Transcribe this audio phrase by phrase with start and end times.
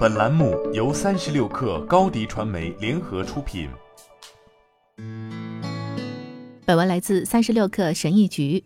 [0.00, 3.68] 本栏目由三十六氪高低传媒联合出品。
[6.64, 8.64] 本文来自三十六氪神译局。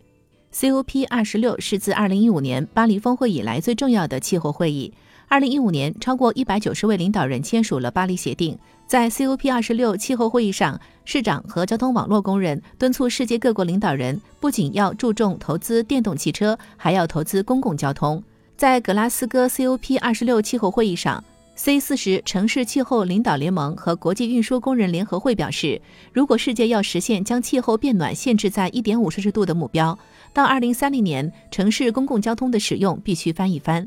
[0.53, 4.93] COP 二十六是自二零一五年巴黎峰会以来最重要的气候会议。
[5.27, 8.57] 二零一五年，超过一百九十位领导人签署了巴黎协定。
[8.87, 18.23] 在 COP 二十六气候会议上，市长和交通网络工人敦促世界各国领导人不仅要注重投资电动汽车，还要投资公共交通。
[18.57, 21.21] 在格拉斯哥 COP 二十六气候会议上
[21.55, 25.81] ，C 四十城市气候领导联盟和国际运输工人联合会表示，
[26.13, 29.99] 如果世界要实现将气候变暖限制在一点五摄氏度的目标，
[30.31, 33.85] 到二零三零年，城市公共交通的使用必须翻一番。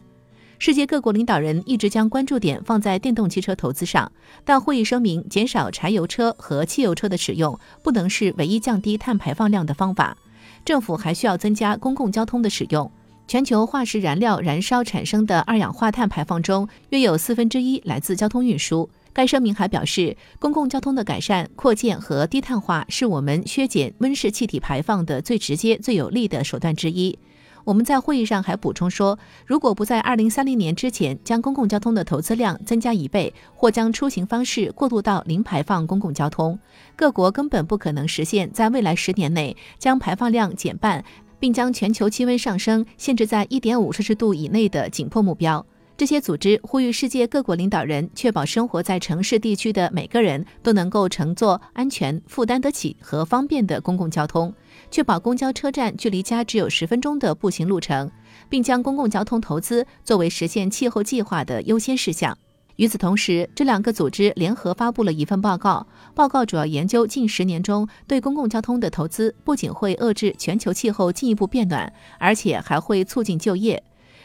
[0.59, 4.13] 世界各国领导人一直将关注点放在电动汽车投资上，
[4.45, 10.15] 但会议声明，减少柴油车和汽油车的使用不能是唯一降低碳排放量的方法，
[10.63, 12.91] 政府还需要增加公共交通的使用。
[13.29, 18.89] 全球化石燃料燃烧产生的二氧化碳排放中，约有四分之一来自交通运输。
[19.13, 27.19] 该声明还表示，公共交通的改善、扩建和低碳化是我们削减温室气体排放的最直接、最有力的手段之一。
[27.65, 36.59] 我们在会议上还补充说，如果不在二零三零年之前将公共交通的投资量增加一倍，或将出行方式过渡到零排放公共交通，
[36.97, 41.05] 各国根本不可能实现在未来十年内将排放量减半。
[41.39, 45.65] 并将全球气温上升限制在一点五摄氏度以内的紧迫目标。
[45.97, 54.55] 这些组织呼吁世界各国领导人确保生活在城市地区的每个人都能够乘坐安全、负担得起和方便的公共交通，
[54.93, 58.09] 确保公交车站距离家只有十分钟的步行路程，
[58.49, 62.39] 并将公共交通投资作为实现气候计划的优先事项。
[62.79, 65.85] 与此同时，这两个组织联合发布了一份报告。
[66.15, 73.83] 报告主要研究近十年中对公共交通的投资，不仅会遏制全球气候进一步变暖，而且还会促进就业。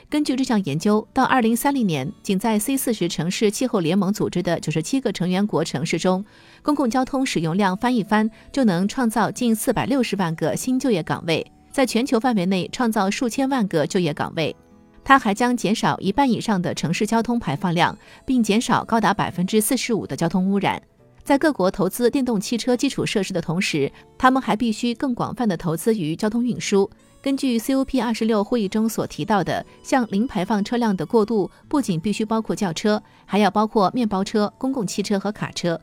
[0.07, 6.23] 根据这项研究，到二零三零年，仅在 C 四十城市气候联盟组织的九十七个成员国城市中，
[6.61, 14.55] 公共交通使用量翻一番，就能创造近四百六十万个新就业岗位，在全球范围内创造数千万个就业岗位。
[15.03, 20.81] 它还将减少一半以上的城市交通排放量，并减少高达百分之四十五的交通污染。
[21.23, 26.89] 在各国投资电动汽车基础设施的同时，他们还必须更广泛的投资于交通运输。
[27.21, 35.79] 根据 COP 二十六会议中所提到的，向零排放车辆的过渡不仅必须包括轿车，还要包括面包车、公共汽车和卡车。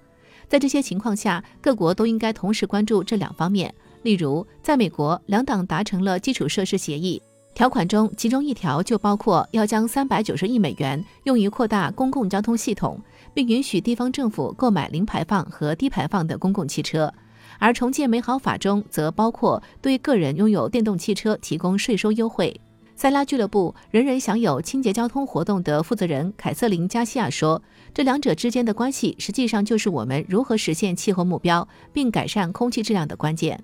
[0.47, 3.75] 在这些情况下，各国都应该同时关注这两方面。
[4.03, 7.22] 例如，在美国，两党达成了基础设施协议。
[7.53, 12.99] 条款中，其中一条就包括要将三百九十亿美元用于扩大公共交通系统，
[13.34, 17.12] 并允许地方政府购买零排放和低排放的公共汽车；
[17.59, 22.59] 而重建美好法中则包括对个人拥有电动汽车提供税收优惠。
[22.97, 27.62] 塞拉俱乐部人人享有清洁交通活动的负责人凯瑟琳·加西亚说
[27.93, 33.62] ：“这两者之间的关系实际上就是我们如何实现气候目标并改善空气质量的关键。”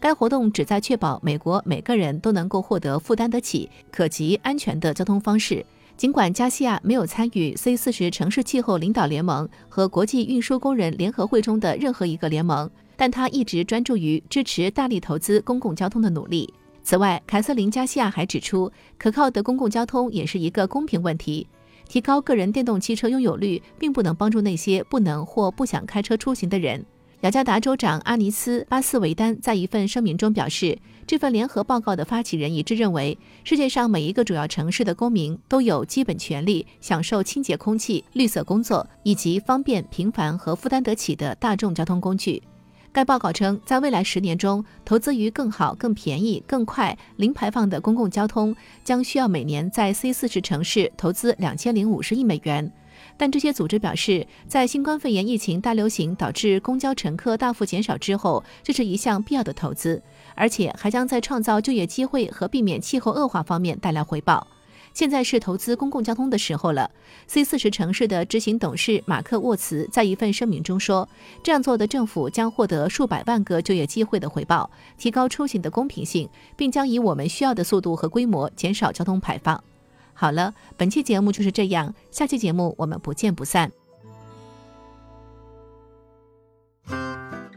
[0.00, 5.64] 该活动旨在确保美国每个人都能够获得负担得起、可及、安全的交通方式。
[5.96, 16.54] 尽管加西亚没有参与 C 四十城市气候领导联盟和国际运输工人联合会中的任何一个联盟，但他一直专注于支持大力投资公共交通的努力。
[16.84, 21.48] 此外，凯瑟琳·加西亚还指出，可靠的公共交通也是一个公平问题。
[21.88, 26.84] 提高个人电动汽车拥有率，并不能帮助那些不能或不想开车出行的人。
[27.22, 42.40] 雅加达州长阿尼斯·巴斯维丹在一份声明中表示，这份联合报告的发起人一致认为，世界上每一个主要城市的公民都有基本权利享受清洁空气、绿色工作以及方便、频繁和负担得起的大众交通工具。
[42.92, 48.54] 该报告称，在未来十年中，投资于更好、更便宜、更快、零排放的公共交通
[48.84, 52.72] 将需要每年在 C 四十城市投资两千零五十亿美元。
[53.16, 60.02] 但这些组织表示，在新冠肺炎疫情大流行导致公交乘客大幅减少之后，这是一项必要的投资，
[60.34, 64.46] 而且还将在创造就业机会和避免气候恶化方面带来回报。
[64.94, 66.90] 现在是投资公共交通的时候了。
[67.28, 71.08] C 四十城市的执行董事马克沃茨在一份声明中说
[71.44, 79.62] ：“这样做的政府将获得数百万个就业机会的回报，提高出行的公平性，并将以我们需要的速度和规模减少交通排放。”
[80.20, 83.70] 好了，本期节目就是这样，下期节目我们不见不散。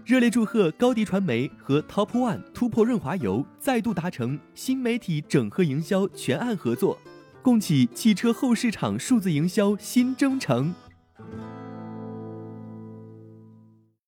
[0.05, 6.99] 热烈祝贺高迪传媒和 Top One 突破润滑油再度达成新媒体整合营销全案合作，
[7.41, 10.75] 共启汽车后市场数字营销新征程。